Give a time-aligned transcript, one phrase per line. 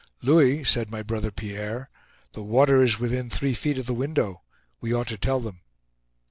[0.23, 1.91] "Louis," said my brother Pierre,
[2.33, 4.41] "the water is within three feet of the window.
[4.79, 5.61] We ought to tell them."